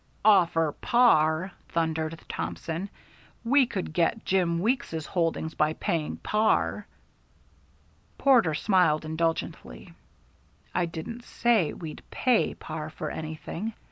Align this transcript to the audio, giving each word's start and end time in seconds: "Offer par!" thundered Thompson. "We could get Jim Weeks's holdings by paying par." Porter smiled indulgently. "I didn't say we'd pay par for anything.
"Offer 0.25 0.71
par!" 0.81 1.51
thundered 1.69 2.19
Thompson. 2.27 2.89
"We 3.43 3.67
could 3.67 3.93
get 3.93 4.25
Jim 4.25 4.57
Weeks's 4.57 5.05
holdings 5.05 5.53
by 5.53 5.73
paying 5.73 6.17
par." 6.17 6.87
Porter 8.17 8.55
smiled 8.55 9.05
indulgently. 9.05 9.93
"I 10.73 10.87
didn't 10.87 11.23
say 11.25 11.71
we'd 11.73 12.01
pay 12.09 12.55
par 12.55 12.89
for 12.89 13.11
anything. 13.11 13.73